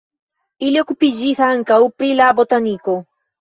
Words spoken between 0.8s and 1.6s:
okupiĝis